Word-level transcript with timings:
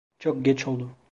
Çok 0.19 0.43
geç 0.45 0.67
oldu. 0.67 0.97